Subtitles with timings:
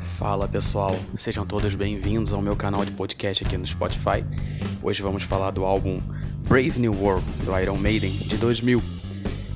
[0.00, 4.24] Fala pessoal, sejam todos bem-vindos ao meu canal de podcast aqui no Spotify.
[4.80, 6.00] Hoje vamos falar do álbum
[6.48, 8.80] Brave New World do Iron Maiden de 2000.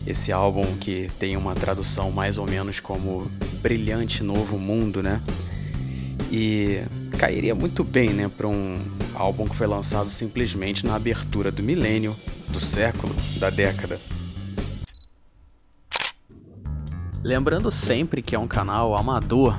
[0.05, 5.21] Esse álbum que tem uma tradução mais ou menos como Brilhante Novo Mundo, né?
[6.31, 6.83] E
[7.19, 8.83] cairia muito bem, né, para um
[9.15, 12.17] álbum que foi lançado simplesmente na abertura do milênio,
[12.49, 14.01] do século, da década.
[17.23, 19.57] Lembrando sempre que é um canal amador,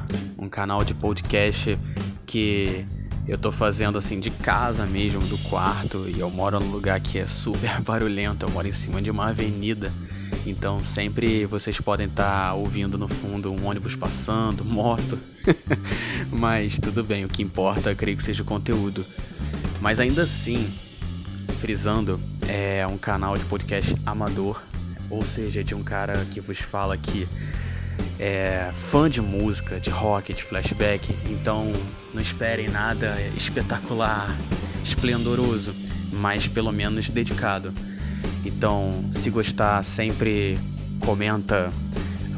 [0.54, 1.80] canal de podcast
[2.28, 2.86] que
[3.28, 7.18] eu tô fazendo assim de casa mesmo, do quarto, e eu moro num lugar que
[7.18, 9.92] é super barulhento, eu moro em cima de uma avenida.
[10.46, 15.18] Então sempre vocês podem estar tá ouvindo no fundo um ônibus passando, moto.
[16.32, 19.04] Mas tudo bem, o que importa, creio que seja o conteúdo.
[19.82, 20.72] Mas ainda assim,
[21.60, 24.62] frisando, é um canal de podcast amador,
[25.10, 27.28] ou seja, de um cara que vos fala que
[28.20, 31.72] é fã de música, de rock, de flashback, então
[32.14, 34.36] não esperem nada espetacular,
[34.84, 35.74] esplendoroso,
[36.12, 37.74] mas pelo menos dedicado.
[38.46, 40.58] Então, se gostar, sempre
[41.00, 41.72] comenta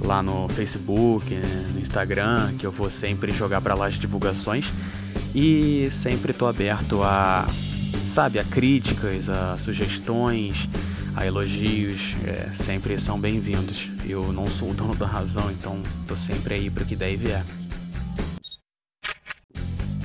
[0.01, 1.33] lá no Facebook,
[1.73, 4.71] no Instagram, que eu vou sempre jogar para lá as divulgações
[5.33, 7.47] e sempre tô aberto a,
[8.05, 10.69] sabe, a críticas, a sugestões,
[11.15, 13.89] a elogios, é, sempre são bem-vindos.
[14.05, 17.13] Eu não sou o dono da razão, então tô sempre aí para o que der
[17.13, 17.45] e vier.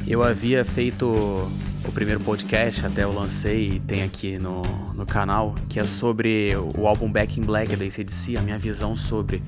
[0.07, 4.63] Eu havia feito o primeiro podcast, até eu lancei e tem aqui no,
[4.95, 8.95] no canal, que é sobre o álbum Back in Black da ACDC, a minha visão
[8.95, 9.43] sobre.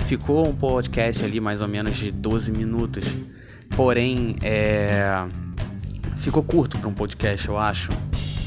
[0.00, 3.04] Ficou um podcast ali mais ou menos de 12 minutos,
[3.76, 5.26] porém é...
[6.16, 7.90] ficou curto para um podcast, eu acho.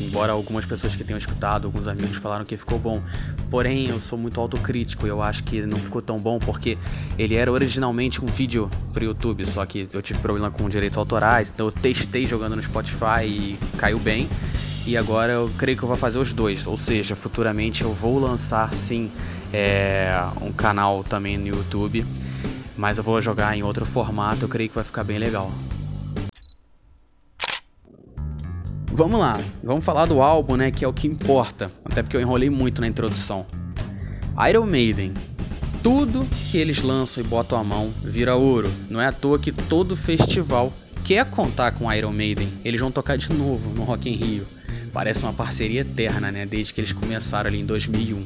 [0.05, 3.01] Embora algumas pessoas que tenham escutado, alguns amigos falaram que ficou bom.
[3.49, 6.77] Porém, eu sou muito autocrítico e eu acho que não ficou tão bom porque
[7.17, 11.51] ele era originalmente um vídeo pro YouTube, só que eu tive problema com direitos autorais,
[11.53, 14.27] então eu testei jogando no Spotify e caiu bem.
[14.85, 18.19] E agora eu creio que eu vou fazer os dois, ou seja, futuramente eu vou
[18.19, 19.11] lançar sim
[19.53, 20.11] é,
[20.41, 22.03] um canal também no YouTube,
[22.75, 25.51] mas eu vou jogar em outro formato, eu creio que vai ficar bem legal.
[28.93, 32.21] Vamos lá, vamos falar do álbum, né, que é o que importa, até porque eu
[32.21, 33.45] enrolei muito na introdução.
[34.49, 35.13] Iron Maiden.
[35.81, 38.71] Tudo que eles lançam e botam a mão vira ouro.
[38.89, 40.71] Não é à toa que todo festival
[41.05, 42.51] quer contar com Iron Maiden.
[42.65, 44.45] Eles vão tocar de novo no Rock in Rio.
[44.93, 48.23] Parece uma parceria eterna, né, desde que eles começaram ali em 2001.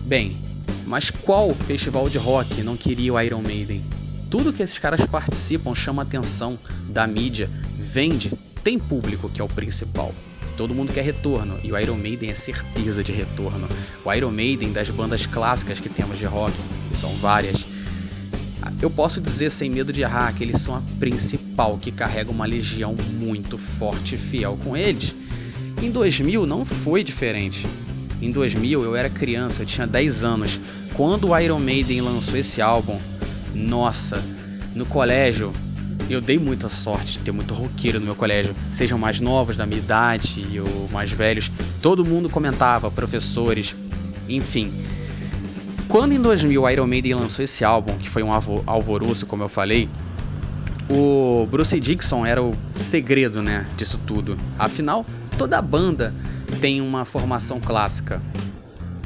[0.00, 0.38] Bem,
[0.86, 3.84] mas qual festival de rock não queria o Iron Maiden?
[4.30, 6.58] Tudo que esses caras participam chama atenção
[6.88, 7.48] da mídia,
[7.78, 8.32] vende,
[8.66, 10.12] tem público, que é o principal.
[10.56, 13.68] Todo mundo quer retorno e o Iron Maiden é certeza de retorno.
[14.04, 16.52] O Iron Maiden das bandas clássicas que temos de rock,
[16.90, 17.64] que são várias,
[18.82, 22.44] eu posso dizer sem medo de errar que eles são a principal que carrega uma
[22.44, 25.14] legião muito forte e fiel com eles.
[25.80, 27.68] Em 2000 não foi diferente.
[28.20, 30.58] Em 2000 eu era criança, eu tinha 10 anos.
[30.94, 32.98] Quando o Iron Maiden lançou esse álbum,
[33.54, 34.20] nossa,
[34.74, 35.52] no colégio
[36.08, 39.66] eu dei muita sorte de ter muito roqueiro no meu colégio, sejam mais novos da
[39.66, 41.50] minha idade ou mais velhos.
[41.82, 43.74] Todo mundo comentava, professores,
[44.28, 44.72] enfim.
[45.88, 49.48] Quando em 2000 o Iron Maiden lançou esse álbum, que foi um alvoroço, como eu
[49.48, 49.88] falei,
[50.88, 54.36] o Bruce Dixon era o segredo, né, disso tudo.
[54.58, 55.04] Afinal,
[55.36, 56.14] toda banda
[56.60, 58.22] tem uma formação clássica.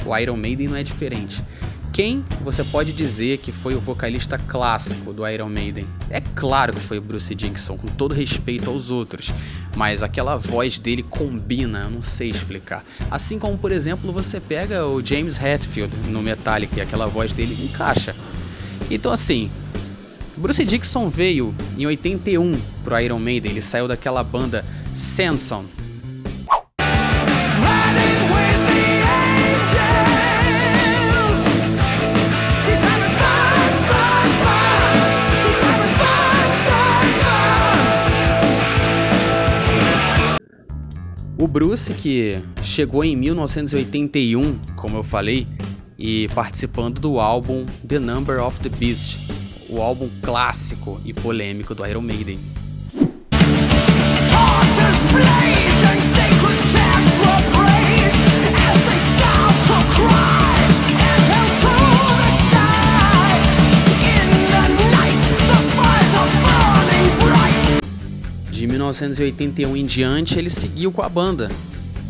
[0.05, 1.43] O Iron Maiden não é diferente.
[1.93, 5.89] Quem você pode dizer que foi o vocalista clássico do Iron Maiden?
[6.09, 9.33] É claro que foi o Bruce Dickinson, com todo respeito aos outros,
[9.75, 12.84] mas aquela voz dele combina, eu não sei explicar.
[13.11, 17.59] Assim como, por exemplo, você pega o James Hetfield no Metallica e aquela voz dele
[17.65, 18.15] encaixa.
[18.89, 19.51] Então, assim,
[20.37, 24.65] Bruce Dickinson veio em 81 pro Iron Maiden, ele saiu daquela banda
[24.95, 25.65] Samson,
[41.51, 45.49] Bruce, que chegou em 1981, como eu falei,
[45.99, 49.19] e participando do álbum The Number of the Beast,
[49.69, 52.39] o álbum clássico e polêmico do Iron Maiden.
[68.60, 71.51] De 1981 em diante, ele seguiu com a banda.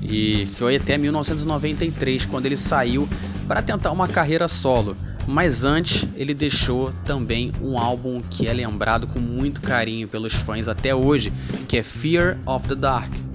[0.03, 3.09] E foi até 1993 quando ele saiu
[3.47, 4.97] para tentar uma carreira solo.
[5.29, 10.67] Mas antes, ele deixou também um álbum que é lembrado com muito carinho pelos fãs
[10.67, 11.33] até hoje,
[11.69, 13.30] que é Fear of the Dark.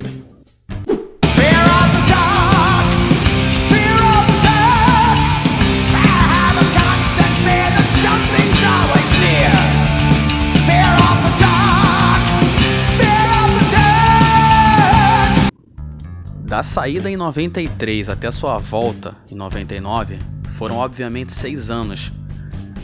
[16.56, 20.18] Da saída em 93 até sua volta em 99,
[20.48, 22.14] foram obviamente seis anos,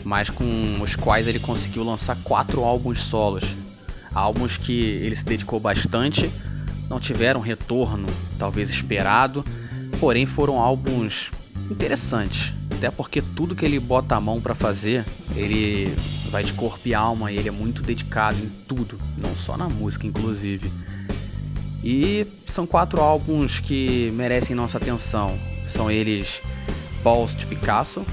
[0.04, 3.56] mas com os quais ele conseguiu lançar quatro álbuns solos.
[4.14, 6.30] Álbuns que ele se dedicou bastante,
[6.90, 8.06] não tiveram retorno
[8.38, 9.42] talvez esperado,
[9.98, 11.30] porém foram álbuns
[11.70, 12.52] interessantes.
[12.72, 15.02] Até porque tudo que ele bota a mão para fazer,
[15.34, 15.96] ele
[16.30, 19.66] vai de corpo e alma e ele é muito dedicado em tudo, não só na
[19.66, 20.70] música, inclusive.
[21.84, 25.36] E são quatro álbuns que merecem nossa atenção.
[25.66, 26.40] São eles
[27.02, 28.04] Balls de Picasso.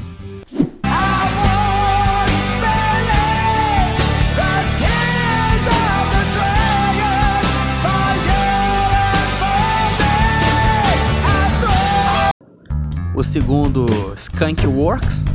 [13.14, 15.26] O segundo, Skunk Works.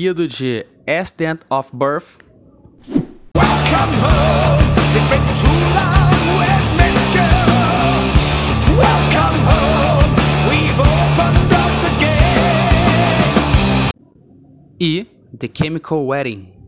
[0.00, 2.20] Seguido de Accident of Birth.
[14.80, 15.06] E
[15.38, 16.59] The Chemical Wedding.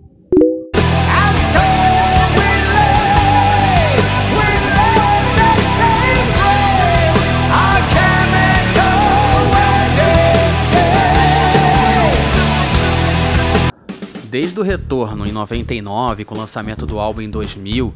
[14.33, 17.93] Desde o retorno em 99, com o lançamento do álbum em 2000,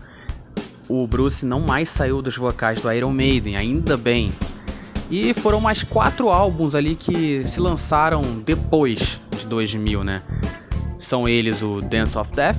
[0.87, 4.31] o Bruce não mais saiu dos vocais do Iron Maiden, ainda bem.
[5.11, 10.23] E foram mais quatro álbuns ali que se lançaram depois de 2000, né?
[10.99, 12.59] São eles o Dance of Death,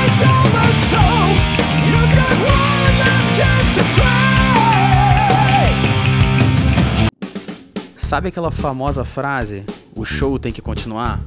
[7.95, 9.63] Sabe aquela famosa frase:
[9.95, 11.17] o show tem que continuar?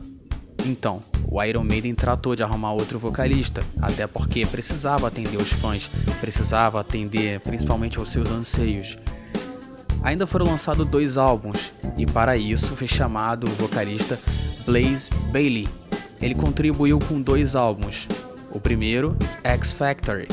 [0.66, 5.90] Então, o Iron Maiden tratou de arrumar outro vocalista, até porque precisava atender os fãs,
[6.20, 8.98] precisava atender principalmente aos seus anseios.
[10.02, 14.20] Ainda foram lançados dois álbuns, e para isso foi chamado o vocalista
[14.66, 15.66] Blaze Bailey.
[16.20, 18.06] Ele contribuiu com dois álbuns.
[18.54, 20.28] O primeiro, X Factory,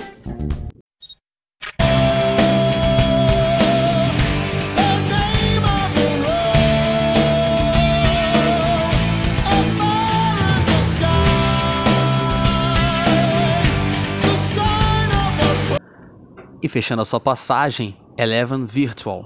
[16.64, 19.26] E fechando a sua passagem, Eleven Virtual.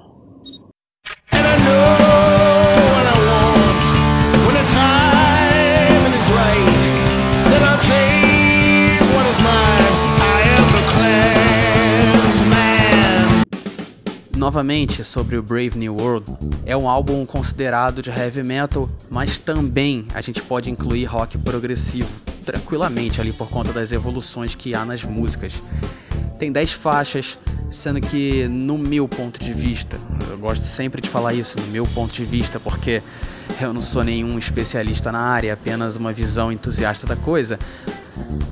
[14.45, 16.27] Novamente sobre o Brave New World,
[16.67, 22.07] é um álbum considerado de heavy metal, mas também a gente pode incluir rock progressivo
[22.45, 25.63] tranquilamente ali por conta das evoluções que há nas músicas.
[26.37, 27.39] Tem 10 faixas,
[27.71, 29.99] sendo que no meu ponto de vista,
[30.29, 33.01] eu gosto sempre de falar isso, no meu ponto de vista, porque
[33.59, 37.57] eu não sou nenhum especialista na área, apenas uma visão entusiasta da coisa.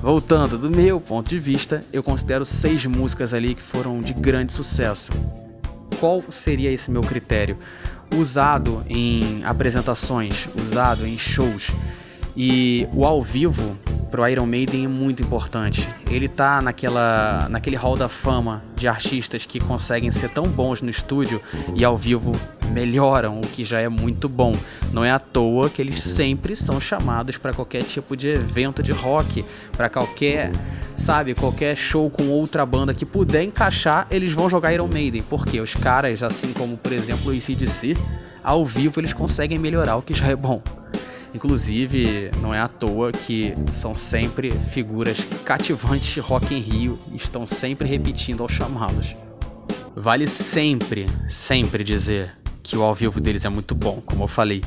[0.02, 4.52] Voltando, do meu ponto de vista, eu considero seis músicas ali que foram de grande
[4.52, 5.12] sucesso.
[6.00, 7.58] Qual seria esse meu critério?
[8.14, 11.70] Usado em apresentações, usado em shows
[12.36, 13.76] E o ao vivo
[14.10, 15.88] pro Iron Maiden é muito importante.
[16.08, 20.88] Ele tá naquela, naquele hall da fama de artistas que conseguem ser tão bons no
[20.88, 21.42] estúdio
[21.74, 22.32] e ao vivo
[22.70, 24.56] melhoram, o que já é muito bom.
[24.92, 28.92] Não é à toa que eles sempre são chamados para qualquer tipo de evento de
[28.92, 29.44] rock,
[29.76, 30.52] para qualquer,
[30.96, 35.60] sabe, qualquer show com outra banda que puder encaixar, eles vão jogar Iron Maiden, porque
[35.60, 37.96] os caras, assim como por exemplo o ACDC,
[38.42, 40.62] ao vivo eles conseguem melhorar o que já é bom.
[41.34, 47.16] Inclusive, não é à toa que são sempre figuras cativantes de Rock em Rio e
[47.16, 49.16] estão sempre repetindo ao chamá-los.
[49.96, 54.62] Vale sempre, sempre dizer que o ao vivo deles é muito bom, como eu falei.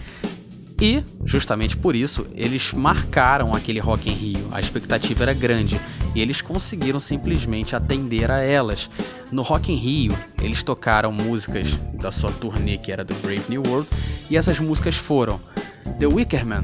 [0.79, 4.47] E, justamente por isso, eles marcaram aquele Rock em Rio.
[4.51, 5.79] A expectativa era grande
[6.13, 8.89] e eles conseguiram simplesmente atender a elas.
[9.31, 13.63] No Rock em Rio, eles tocaram músicas da sua turnê que era do Brave New
[13.65, 13.87] World
[14.29, 15.39] e essas músicas foram
[15.99, 16.63] The Wicker Man.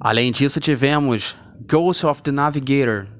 [0.00, 3.13] Além disso, tivemos Ghost of the Navigator.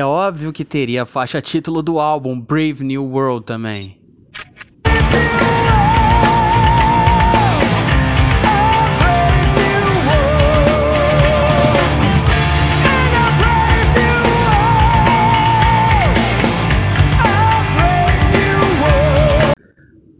[0.00, 4.00] É óbvio que teria a faixa título do álbum Brave New World também.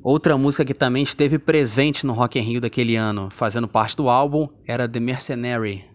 [0.02, 4.10] Outra música que também esteve presente no Rock in Rio daquele ano, fazendo parte do
[4.10, 5.90] álbum, era The Mercenary.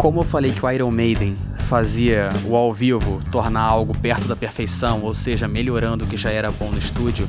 [0.00, 1.36] Como eu falei que o Iron Maiden
[1.68, 6.30] fazia o ao vivo tornar algo perto da perfeição, ou seja, melhorando o que já
[6.30, 7.28] era bom no estúdio,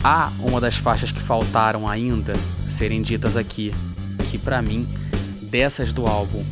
[0.00, 2.34] há uma das faixas que faltaram ainda
[2.68, 3.74] serem ditas aqui,
[4.30, 4.86] que para mim,
[5.42, 6.44] dessas do álbum,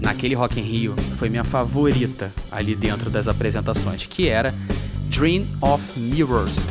[0.00, 4.54] naquele Rock in Rio, foi minha favorita ali dentro das apresentações, que era
[5.10, 6.66] Dream of Mirrors.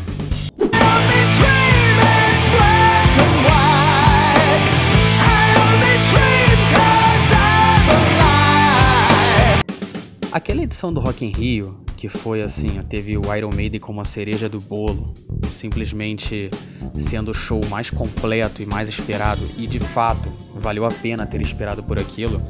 [10.32, 14.06] Aquela edição do Rock in Rio, que foi assim, teve o Iron Maiden como a
[14.06, 15.14] cereja do bolo,
[15.52, 16.50] simplesmente
[16.96, 21.42] sendo o show mais completo e mais esperado, e de fato valeu a pena ter
[21.42, 22.42] esperado por aquilo,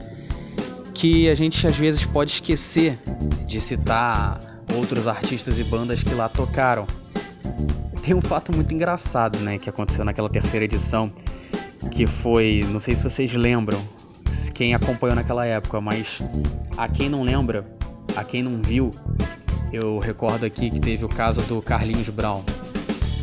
[0.93, 2.99] que a gente às vezes pode esquecer
[3.47, 4.39] de citar
[4.75, 6.85] outros artistas e bandas que lá tocaram.
[8.03, 11.11] Tem um fato muito engraçado, né, que aconteceu naquela terceira edição,
[11.89, 13.81] que foi, não sei se vocês lembram,
[14.53, 16.21] quem acompanhou naquela época, mas
[16.77, 17.65] a quem não lembra,
[18.15, 18.91] a quem não viu,
[19.71, 22.43] eu recordo aqui que teve o caso do Carlinhos Brown,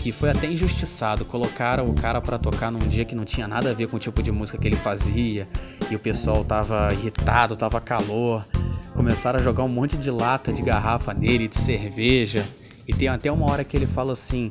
[0.03, 1.25] que foi até injustiçado.
[1.25, 4.01] Colocaram o cara para tocar num dia que não tinha nada a ver com o
[4.01, 5.49] tipo de música que ele fazia,
[5.91, 8.47] e o pessoal tava irritado, tava calor.
[8.95, 12.45] Começaram a jogar um monte de lata de garrafa nele, de cerveja.
[12.89, 14.51] E tem até uma hora que ele fala assim: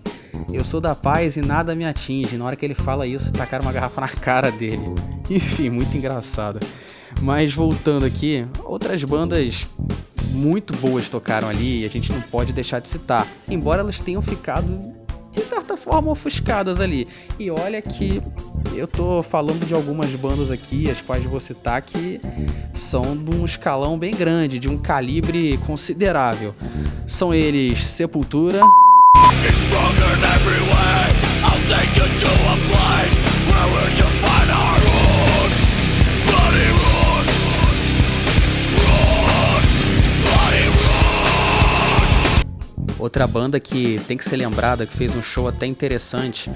[0.53, 2.37] Eu sou da paz e nada me atinge.
[2.37, 4.83] Na hora que ele fala isso, tacaram uma garrafa na cara dele.
[5.27, 6.59] Enfim, muito engraçado.
[7.19, 9.65] Mas voltando aqui, outras bandas
[10.33, 13.27] muito boas tocaram ali e a gente não pode deixar de citar.
[13.49, 14.95] Embora elas tenham ficado
[15.37, 17.07] de certa forma ofuscadas ali.
[17.37, 18.21] E olha que
[18.75, 22.19] eu tô falando de algumas bandas aqui, as quais vou citar, que
[22.73, 26.55] são de um escalão bem grande, de um calibre considerável.
[27.05, 28.61] São eles Sepultura.
[42.99, 46.49] Outra banda que tem que ser lembrada, que fez um show até interessante.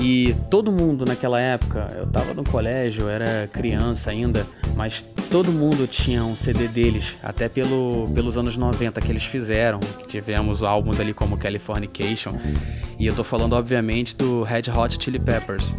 [0.00, 4.46] E todo mundo naquela época, eu tava no colégio, era criança ainda,
[4.76, 9.80] mas todo mundo tinha um CD deles, até pelo, pelos anos 90 que eles fizeram,
[9.80, 12.32] que tivemos álbuns ali como Californication,
[12.98, 15.74] e eu tô falando obviamente do Red Hot Chili Peppers.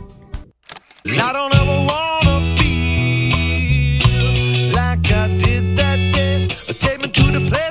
[6.79, 7.68] Take me to the place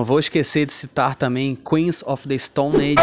[0.00, 2.94] Não vou esquecer de citar também Queens of the Stone Age.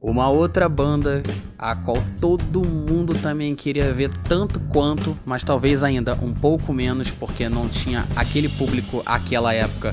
[0.00, 1.24] Uma outra banda
[1.58, 7.10] a qual todo mundo também queria ver tanto quanto, mas talvez ainda um pouco menos,
[7.10, 9.92] porque não tinha aquele público aquela época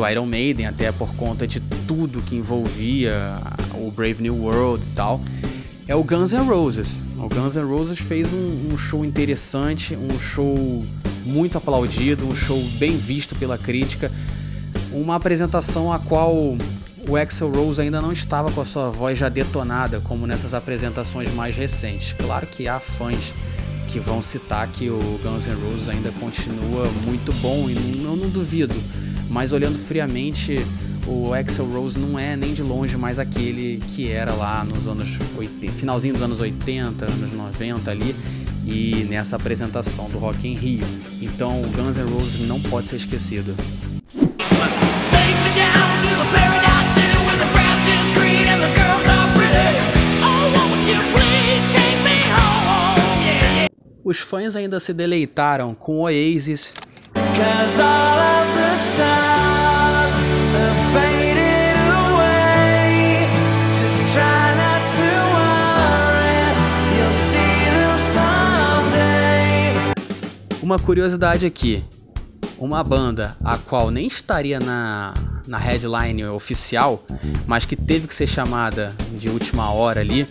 [0.00, 3.38] do Iron Maiden, até por conta de tudo que envolvia
[3.74, 5.20] o Brave New World e tal,
[5.86, 7.02] é o Guns N' Roses.
[7.18, 10.82] O Guns N' Roses fez um, um show interessante, um show
[11.26, 14.10] muito aplaudido, um show bem visto pela crítica,
[14.90, 16.34] uma apresentação a qual
[17.06, 21.30] o Axel Rose ainda não estava com a sua voz já detonada, como nessas apresentações
[21.34, 22.14] mais recentes.
[22.14, 23.34] Claro que há fãs
[23.88, 28.30] que vão citar que o Guns N' Roses ainda continua muito bom e eu não
[28.30, 28.74] duvido,
[29.30, 30.58] mas olhando friamente,
[31.06, 35.18] o Axel Rose não é nem de longe mais aquele que era lá nos anos
[35.36, 38.14] 80, finalzinho dos anos 80, anos 90 ali
[38.66, 40.86] e nessa apresentação do Rock in Rio.
[41.22, 43.54] Então o Guns N' Roses não pode ser esquecido.
[54.02, 56.74] Os fãs ainda se deleitaram com Oasis.
[70.62, 71.82] Uma curiosidade aqui,
[72.56, 75.14] uma banda a qual nem estaria na,
[75.48, 77.04] na headline oficial,
[77.44, 80.28] mas que teve que ser chamada de última hora ali,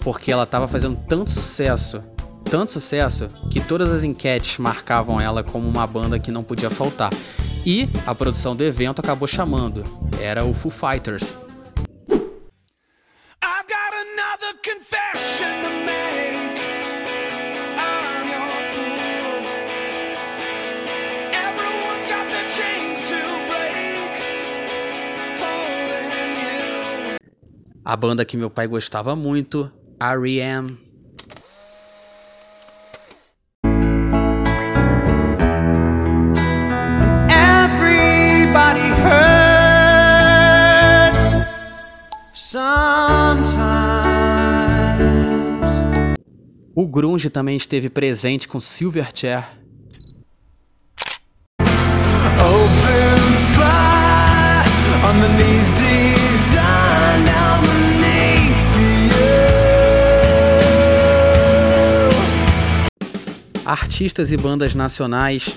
[0.00, 2.02] porque ela estava fazendo tanto sucesso
[2.50, 7.10] tanto sucesso que todas as enquetes marcavam ela como uma banda que não podia faltar.
[7.64, 9.84] E a produção do evento acabou chamando.
[10.20, 11.32] Era o Foo Fighters.
[27.84, 30.89] A banda que meu pai gostava muito, R.E.M.,
[46.74, 49.44] O grunge também esteve presente com Silverchair.
[63.66, 65.56] Artistas e bandas nacionais.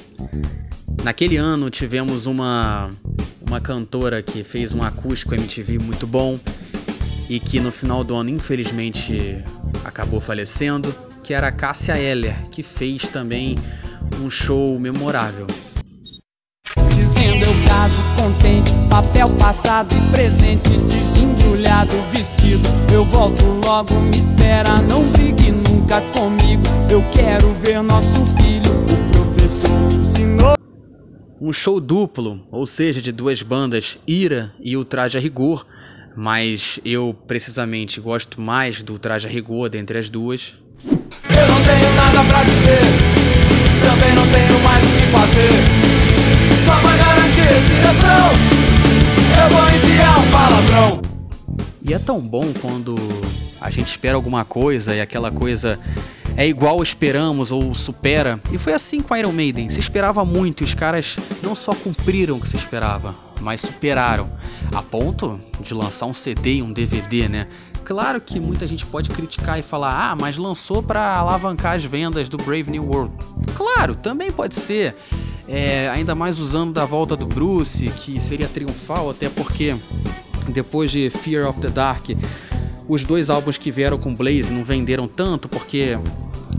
[1.03, 2.89] Naquele ano tivemos uma
[3.45, 6.39] uma cantora que fez um acústico MTV muito bom
[7.29, 9.43] e que no final do ano infelizmente
[9.83, 13.59] acabou falecendo que era a Cássia Eller, que fez também
[14.21, 15.45] um show memorável.
[16.95, 22.67] Dizendo eu caso contente, papel passado e presente, desembrulhado vestido.
[22.93, 26.63] Eu volto logo, me espera, não brigue nunca comigo.
[26.89, 29.02] Eu quero ver nosso filho.
[31.45, 35.65] Um show duplo, ou seja, de duas bandas, Ira e o Traje a Rigor,
[36.15, 40.53] mas eu precisamente gosto mais do Traje a Rigor dentre as duas,
[40.85, 42.79] eu não tenho nada pra dizer,
[43.83, 45.49] também não tenho mais o que fazer.
[46.65, 48.31] Só pra garantir esse refrão,
[49.43, 51.01] eu vou enviar um palavrão.
[51.85, 52.95] E é tão bom quando
[53.59, 55.77] a gente espera alguma coisa e aquela coisa
[56.35, 58.39] é igual esperamos ou supera.
[58.51, 59.69] E foi assim com Iron Maiden.
[59.69, 64.29] Se esperava muito e os caras não só cumpriram o que se esperava, mas superaram.
[64.71, 67.47] A ponto de lançar um CD e um DVD, né?
[67.83, 72.29] Claro que muita gente pode criticar e falar: ah, mas lançou para alavancar as vendas
[72.29, 73.13] do Brave New World.
[73.55, 74.95] Claro, também pode ser.
[75.45, 79.75] É, ainda mais usando da volta do Bruce, que seria triunfal, até porque
[80.47, 82.09] depois de Fear of the Dark,
[82.87, 85.97] os dois álbuns que vieram com Blaze não venderam tanto porque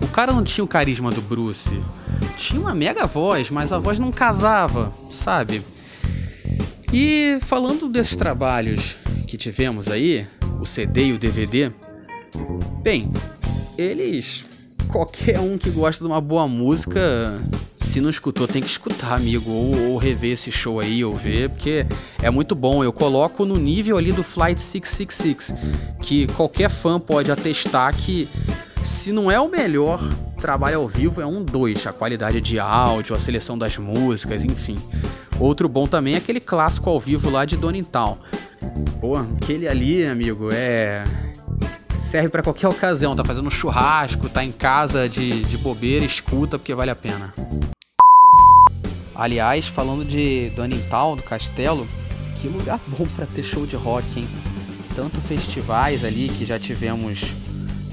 [0.03, 1.81] o cara não tinha o carisma do Bruce.
[2.37, 5.63] Tinha uma mega voz, mas a voz não casava, sabe?
[6.93, 10.27] E falando desses trabalhos que tivemos aí,
[10.61, 11.71] o CD e o DVD,
[12.83, 13.13] bem,
[13.77, 14.45] eles.
[14.89, 17.43] Qualquer um que gosta de uma boa música,
[17.85, 19.51] se não escutou, tem que escutar, amigo.
[19.51, 21.87] Ou, ou rever esse show aí, ou ver, porque
[22.23, 22.83] é muito bom.
[22.83, 25.55] Eu coloco no nível ali do Flight 666,
[26.01, 28.27] que qualquer fã pode atestar que,
[28.83, 30.01] se não é o melhor
[30.39, 31.87] trabalho ao vivo, é um dois.
[31.87, 34.79] A qualidade de áudio, a seleção das músicas, enfim.
[35.39, 38.17] Outro bom também é aquele clássico ao vivo lá de Town.
[39.01, 41.05] Pô, aquele ali, amigo, é.
[41.99, 46.75] Serve para qualquer ocasião, tá fazendo churrasco, tá em casa de, de bobeira, escuta porque
[46.75, 47.35] vale a pena.
[49.15, 50.51] Aliás, falando de
[50.91, 51.87] Town, do castelo,
[52.41, 54.29] que lugar bom para ter show de rock, hein?
[54.95, 57.33] Tanto festivais ali que já tivemos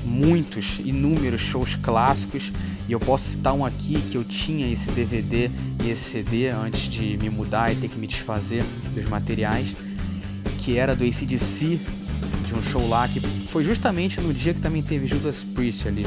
[0.04, 2.52] muitos, inúmeros shows clássicos
[2.88, 5.50] e eu posso citar um aqui que eu tinha esse DVD
[5.84, 9.76] e esse CD antes de me mudar e ter que me desfazer dos materiais,
[10.60, 11.80] que era do ACDC,
[12.46, 16.06] de um show lá que foi justamente no dia que também teve Judas Priest ali.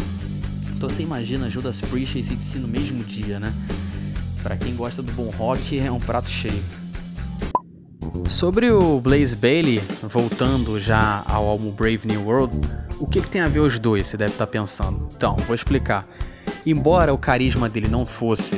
[0.77, 3.53] Então você imagina Judas Priest e ACDC no mesmo dia, né?
[4.42, 6.62] Para quem gosta do bom rock, é um prato cheio.
[8.29, 12.55] Sobre o Blaze Bailey, voltando já ao álbum Brave New World,
[12.98, 15.09] o que, que tem a ver os dois, você deve estar tá pensando.
[15.16, 16.07] Então, vou explicar.
[16.66, 18.57] Embora o carisma dele não fosse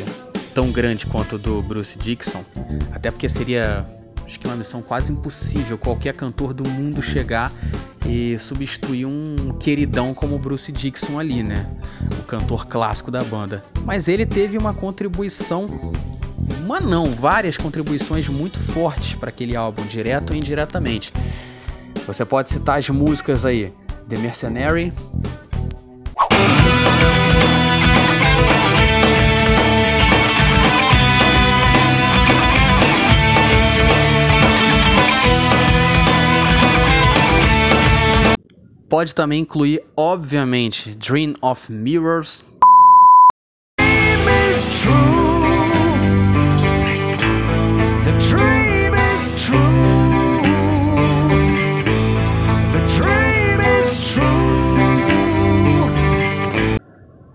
[0.54, 2.44] tão grande quanto o do Bruce Dixon,
[2.92, 3.86] até porque seria
[4.26, 7.52] acho que uma missão quase impossível qualquer cantor do mundo chegar
[8.04, 11.70] e substituir um queridão como Bruce Dixon ali, né?
[12.20, 13.62] O cantor clássico da banda.
[13.84, 15.66] Mas ele teve uma contribuição,
[16.64, 21.12] uma não, várias contribuições muito fortes para aquele álbum, direto ou indiretamente.
[22.06, 23.72] Você pode citar as músicas aí:
[24.08, 24.92] The Mercenary,
[38.88, 42.44] Pode também incluir, obviamente, Dream of Mirrors.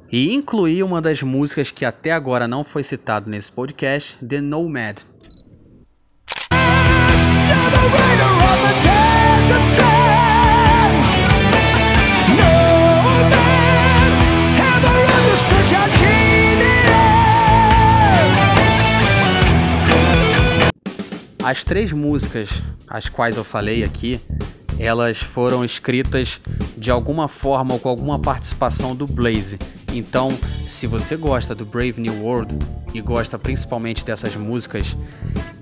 [0.09, 4.99] E incluir uma das músicas que até agora não foi citado nesse podcast, The Nomad.
[21.43, 22.49] As três músicas,
[22.87, 24.21] as quais eu falei aqui,
[24.77, 26.39] elas foram escritas
[26.77, 29.57] de alguma forma ou com alguma participação do Blaze.
[29.91, 32.57] Então, se você gosta do Brave New World
[32.93, 34.95] e gosta principalmente dessas músicas,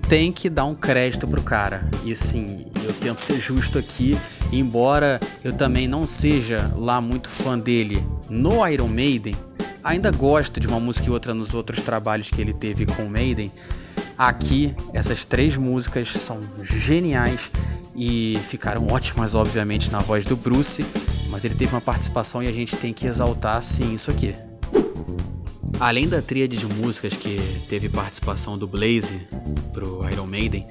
[0.06, 1.88] tem que dar um crédito pro cara.
[2.04, 4.18] E sim, eu tento ser justo aqui,
[4.52, 9.34] embora eu também não seja lá muito fã dele no Iron Maiden,
[9.82, 13.10] ainda gosto de uma música e outra nos outros trabalhos que ele teve com o
[13.10, 13.50] Maiden.
[14.20, 17.50] Aqui, essas três músicas são geniais
[17.96, 20.84] e ficaram ótimas, obviamente, na voz do Bruce,
[21.30, 24.34] mas ele teve uma participação e a gente tem que exaltar sim isso aqui.
[25.80, 29.26] Além da tríade de músicas que teve participação do Blaze
[29.72, 30.66] pro Iron Maiden,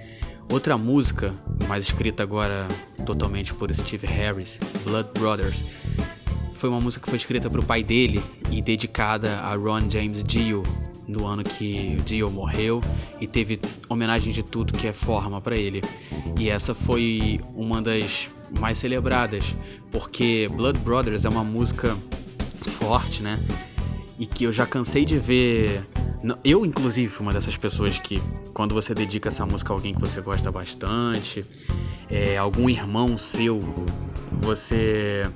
[0.48, 1.34] outra música,
[1.68, 2.68] mais escrita agora
[3.04, 5.64] totalmente por Steve Harris, Blood Brothers,
[6.54, 10.62] foi uma música que foi escrita pro pai dele e dedicada a Ron James Dio,
[11.10, 12.82] no ano que o Dio morreu
[13.19, 15.82] e teve homenagem de tudo que é forma para ele.
[16.38, 19.56] E essa foi uma das mais celebradas,
[19.91, 21.98] porque Blood Brothers é uma música
[22.62, 23.39] forte, né?
[24.19, 25.84] E que eu já cansei de ver.
[26.43, 28.22] Eu, inclusive, fui uma dessas pessoas que,
[28.54, 31.43] quando você dedica essa música a alguém que você gosta bastante,
[32.10, 33.62] é, algum irmão seu,
[34.32, 35.30] você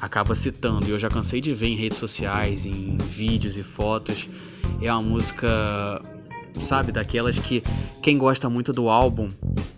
[0.00, 0.86] acaba citando.
[0.86, 4.28] E eu já cansei de ver em redes sociais, em vídeos e fotos,
[4.80, 5.48] é uma música,
[6.58, 7.62] sabe, daquelas que
[8.02, 9.28] quem gosta muito do álbum,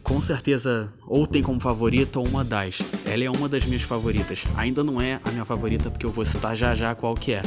[0.02, 2.80] com certeza ou tem como favorita ou uma das.
[3.04, 4.44] Ela é uma das minhas favoritas.
[4.56, 7.42] Ainda não é a minha favorita porque eu vou citar já já qual que é.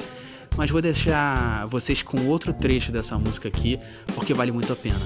[0.55, 3.79] Mas vou deixar vocês com outro trecho dessa música aqui,
[4.13, 4.99] porque vale muito a pena.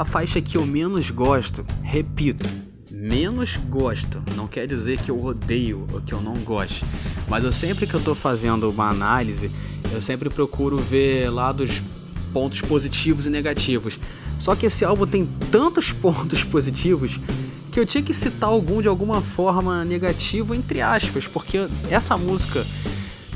[0.00, 2.48] A faixa que eu menos gosto, repito,
[2.90, 6.86] menos gosto, não quer dizer que eu odeio ou que eu não goste,
[7.28, 9.50] mas eu sempre que eu tô fazendo uma análise,
[9.92, 11.82] eu sempre procuro ver lados
[12.32, 13.98] pontos positivos e negativos.
[14.38, 17.20] Só que esse álbum tem tantos pontos positivos
[17.70, 22.66] que eu tinha que citar algum de alguma forma negativo entre aspas, porque essa música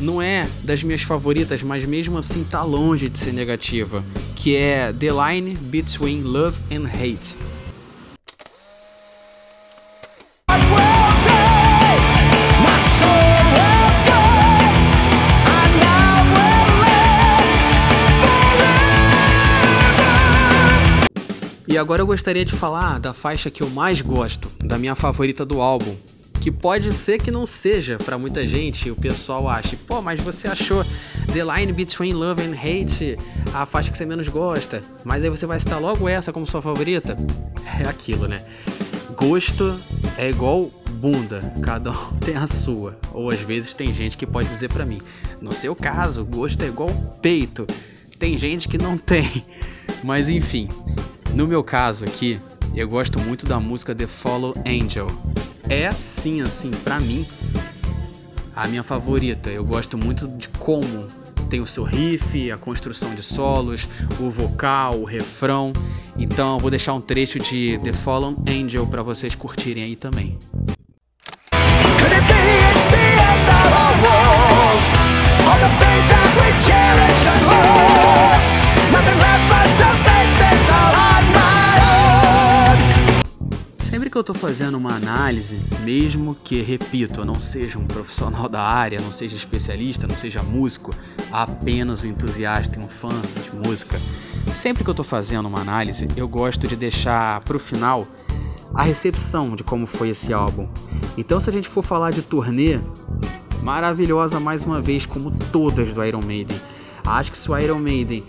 [0.01, 4.05] não é das minhas favoritas, mas mesmo assim tá longe de ser negativa,
[4.35, 7.37] que é The Line Between Love and Hate.
[21.67, 25.45] E agora eu gostaria de falar da faixa que eu mais gosto, da minha favorita
[25.45, 25.97] do álbum,
[26.45, 30.47] que pode ser que não seja para muita gente, o pessoal acha, pô, mas você
[30.47, 30.85] achou
[31.33, 33.17] The Line Between Love and Hate
[33.55, 36.61] a faixa que você menos gosta, mas aí você vai citar logo essa como sua
[36.61, 37.17] favorita?
[37.81, 38.45] É aquilo, né?
[39.17, 39.75] Gosto
[40.19, 42.99] é igual bunda, cada um tem a sua.
[43.15, 45.01] Ou às vezes tem gente que pode dizer para mim,
[45.41, 46.91] no seu caso, gosto é igual
[47.23, 47.67] peito.
[48.19, 49.47] Tem gente que não tem.
[50.03, 50.69] Mas enfim,
[51.33, 52.39] no meu caso aqui,
[52.77, 55.09] eu gosto muito da música The Follow Angel,
[55.69, 57.27] é sim, assim, para mim,
[58.55, 59.51] a minha favorita.
[59.51, 61.07] Eu gosto muito de como
[61.49, 63.89] tem o seu riff, a construção de solos,
[64.21, 65.73] o vocal, o refrão.
[66.17, 70.39] Então eu vou deixar um trecho de The Fallen Angel para vocês curtirem aí também.
[76.55, 78.34] Nothing
[84.15, 88.63] que eu estou fazendo uma análise, mesmo que, repito, eu não seja um profissional da
[88.63, 90.95] área, não seja especialista, não seja músico,
[91.33, 93.11] apenas um entusiasta e um fã
[93.43, 94.01] de música,
[94.53, 98.07] sempre que eu estou fazendo uma análise, eu gosto de deixar para o final
[98.73, 100.69] a recepção de como foi esse álbum.
[101.19, 102.79] Então, se a gente for falar de turnê,
[103.65, 106.61] maravilhosa mais uma vez, como todas do Iron Maiden.
[107.05, 108.23] Acho que se o Iron Maiden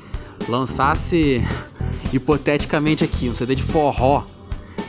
[0.49, 1.43] lançasse
[2.11, 4.23] hipoteticamente aqui um CD de forró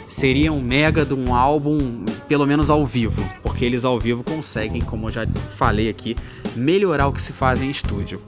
[0.06, 4.82] seria um mega de um álbum, pelo menos ao vivo, porque eles ao vivo conseguem,
[4.82, 6.16] como eu já falei aqui,
[6.54, 8.20] melhorar o que se faz em estúdio.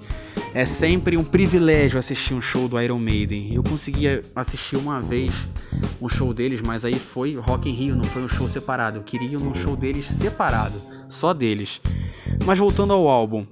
[0.54, 3.54] É sempre um privilégio assistir um show do Iron Maiden.
[3.54, 5.48] Eu conseguia assistir uma vez
[6.00, 8.98] um show deles, mas aí foi Rock in Rio, não foi um show separado.
[8.98, 11.80] Eu queria um show deles separado, só deles.
[12.44, 13.46] Mas voltando ao álbum.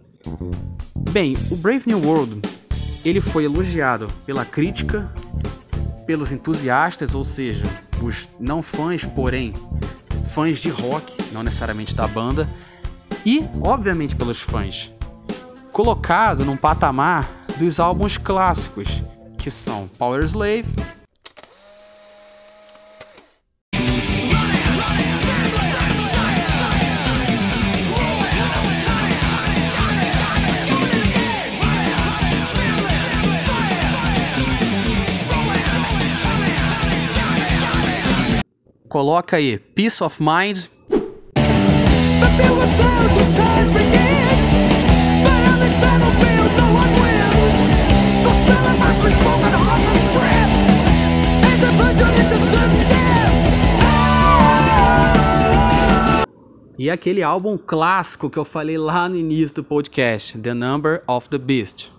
[1.12, 2.40] Bem, o Brave New World,
[3.04, 5.10] ele foi elogiado pela crítica,
[6.06, 7.66] pelos entusiastas, ou seja,
[8.02, 9.52] os não fãs, porém
[10.24, 12.48] fãs de rock, não necessariamente da banda,
[13.24, 14.92] e obviamente pelos fãs.
[15.72, 17.28] Colocado num patamar
[17.58, 19.02] dos álbuns clássicos,
[19.38, 20.72] que são Power Slave,
[38.96, 40.64] Coloca aí Peace of Mind.
[56.78, 61.28] E aquele álbum clássico que eu falei lá no início do podcast, The Number of
[61.28, 61.95] the Beast.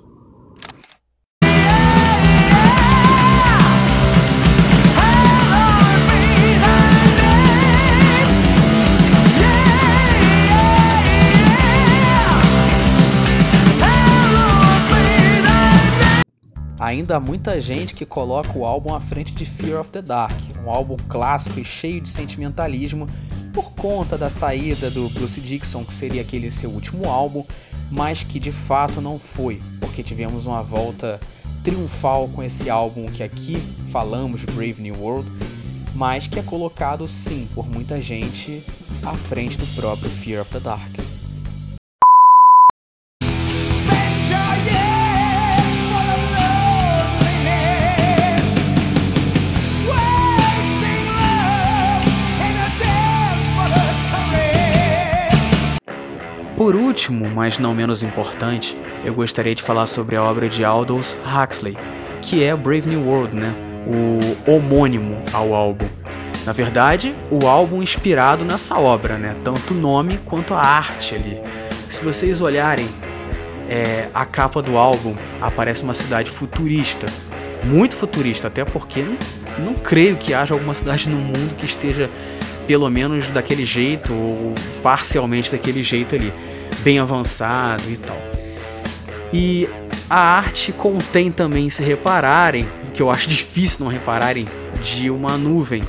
[16.87, 20.39] Ainda há muita gente que coloca o álbum à frente de Fear of the Dark,
[20.63, 23.09] um álbum clássico e cheio de sentimentalismo
[23.51, 27.43] por conta da saída do Bruce Dixon, que seria aquele seu último álbum,
[27.91, 31.19] mas que de fato não foi, porque tivemos uma volta
[31.61, 35.29] triunfal com esse álbum que aqui falamos, Brave New World,
[35.93, 38.63] mas que é colocado sim por muita gente
[39.03, 41.16] à frente do próprio Fear of the Dark.
[56.57, 61.15] Por último, mas não menos importante, eu gostaria de falar sobre a obra de Aldous
[61.23, 61.77] Huxley,
[62.19, 63.53] que é Brave New World, né?
[63.85, 65.87] O homônimo ao álbum.
[66.47, 69.35] Na verdade, o álbum inspirado nessa obra, né?
[69.43, 71.39] Tanto o nome quanto a arte ali.
[71.87, 72.89] Se vocês olharem
[73.69, 77.05] é, a capa do álbum, aparece uma cidade futurista,
[77.65, 79.17] muito futurista, até porque não,
[79.59, 82.09] não creio que haja alguma cidade no mundo que esteja
[82.67, 84.53] pelo menos daquele jeito ou
[84.83, 86.33] parcialmente daquele jeito ali
[86.83, 88.21] bem avançado e tal.
[89.33, 89.67] E
[90.09, 94.47] a arte contém também, se repararem, que eu acho difícil não repararem,
[94.81, 95.83] de uma nuvem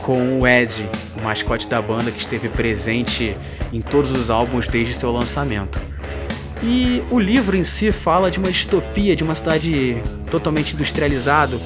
[0.00, 3.36] com o Ed, o mascote da banda que esteve presente
[3.72, 5.80] em todos os álbuns desde seu lançamento.
[6.62, 9.96] E o livro em si fala de uma distopia, de uma cidade
[10.30, 11.58] totalmente industrializada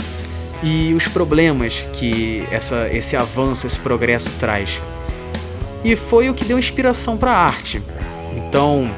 [0.63, 4.81] e os problemas que essa, esse avanço, esse progresso traz.
[5.85, 7.83] E foi o que deu inspiração para a arte.
[8.37, 8.95] Então,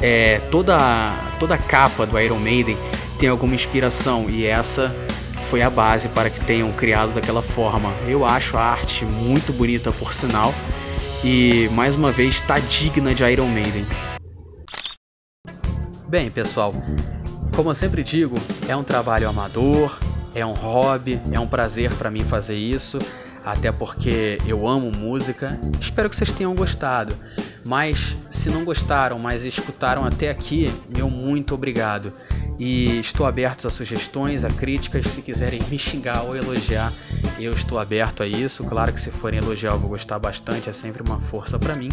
[0.00, 2.76] é, toda, toda a capa do Iron Maiden
[3.18, 4.94] tem alguma inspiração e essa
[5.42, 7.92] foi a base para que tenham criado daquela forma.
[8.08, 10.54] Eu acho a arte muito bonita, por sinal,
[11.22, 13.86] e mais uma vez está digna de Iron Maiden.
[16.08, 16.72] Bem, pessoal,
[17.54, 18.36] como eu sempre digo,
[18.68, 19.98] é um trabalho amador,
[20.34, 22.98] é um hobby, é um prazer para mim fazer isso,
[23.44, 25.58] até porque eu amo música.
[25.80, 27.16] Espero que vocês tenham gostado.
[27.64, 32.12] Mas se não gostaram, mas escutaram até aqui, meu muito obrigado.
[32.58, 36.92] E estou aberto a sugestões, a críticas, se quiserem me xingar ou elogiar,
[37.38, 38.64] eu estou aberto a isso.
[38.64, 41.90] Claro que se forem elogiar, eu vou gostar bastante, é sempre uma força para mim.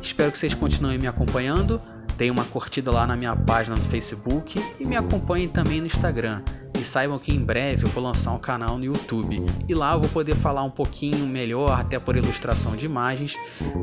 [0.00, 1.80] Espero que vocês continuem me acompanhando.
[2.20, 6.42] Deem uma curtida lá na minha página no Facebook e me acompanhem também no Instagram.
[6.78, 9.42] E saibam que em breve eu vou lançar um canal no YouTube.
[9.66, 13.38] E lá eu vou poder falar um pouquinho melhor, até por ilustração de imagens.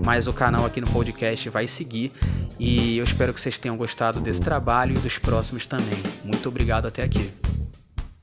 [0.06, 2.12] Mas o canal aqui no podcast vai seguir.
[2.60, 5.98] E eu espero que vocês tenham gostado desse trabalho e dos próximos também.
[6.24, 7.32] Muito obrigado até aqui.